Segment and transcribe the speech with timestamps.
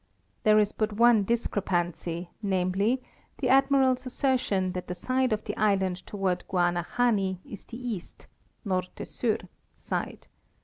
[0.41, 3.03] There is but one discrep ancy, namely,
[3.37, 8.25] the Admiral's assertion that the side of the island toward Guanahani is the east
[8.65, 9.37] (Norte Sur)
[9.75, 10.25] side.